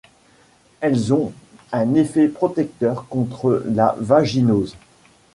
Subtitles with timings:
[0.79, 1.31] Elles ont
[1.71, 4.75] un effet protecteur contre la vaginose.